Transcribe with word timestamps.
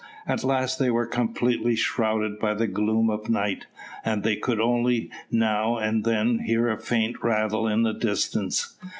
At 0.25 0.43
last 0.43 0.79
they 0.79 0.89
were 0.89 1.05
completely 1.05 1.75
shrouded 1.75 2.39
by 2.39 2.55
the 2.55 2.65
gloom 2.65 3.07
of 3.11 3.29
night, 3.29 3.67
and 4.03 4.23
they 4.23 4.35
could 4.35 4.59
only 4.59 5.11
now 5.29 5.77
and 5.77 6.03
then 6.03 6.39
hear 6.39 6.69
a 6.69 6.77
faint 6.79 7.21
rattle 7.21 7.67
in 7.67 7.83
the 7.83 7.93
distance. 7.93 8.75